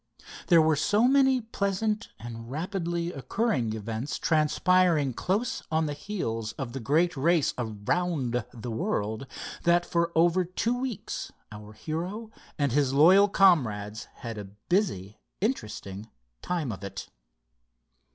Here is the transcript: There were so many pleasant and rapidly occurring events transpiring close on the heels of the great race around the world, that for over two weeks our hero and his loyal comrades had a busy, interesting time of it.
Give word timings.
There 0.47 0.63
were 0.63 0.75
so 0.75 1.03
many 1.03 1.41
pleasant 1.41 2.09
and 2.17 2.49
rapidly 2.49 3.13
occurring 3.13 3.75
events 3.75 4.17
transpiring 4.17 5.13
close 5.13 5.61
on 5.69 5.85
the 5.85 5.93
heels 5.93 6.53
of 6.53 6.73
the 6.73 6.79
great 6.79 7.15
race 7.15 7.53
around 7.55 8.43
the 8.51 8.71
world, 8.71 9.27
that 9.61 9.85
for 9.85 10.11
over 10.15 10.43
two 10.43 10.75
weeks 10.75 11.31
our 11.51 11.73
hero 11.73 12.31
and 12.57 12.71
his 12.71 12.95
loyal 12.95 13.29
comrades 13.29 14.07
had 14.25 14.39
a 14.39 14.45
busy, 14.69 15.19
interesting 15.39 16.09
time 16.41 16.71
of 16.71 16.83
it. 16.83 17.07